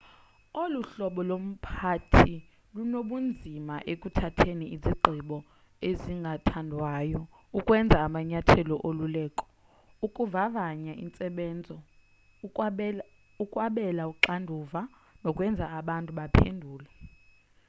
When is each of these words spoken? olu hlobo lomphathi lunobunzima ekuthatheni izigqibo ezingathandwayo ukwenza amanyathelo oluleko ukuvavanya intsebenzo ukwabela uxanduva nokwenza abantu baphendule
olu 0.61 0.79
hlobo 0.89 1.21
lomphathi 1.29 2.35
lunobunzima 2.73 3.75
ekuthatheni 3.93 4.65
izigqibo 4.75 5.37
ezingathandwayo 5.89 7.21
ukwenza 7.59 7.97
amanyathelo 8.07 8.75
oluleko 8.89 9.45
ukuvavanya 10.05 10.93
intsebenzo 11.03 11.77
ukwabela 13.43 14.03
uxanduva 14.11 14.81
nokwenza 15.23 15.65
abantu 15.79 16.11
baphendule 16.17 16.89